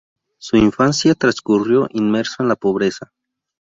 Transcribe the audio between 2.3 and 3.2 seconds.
en la pobreza.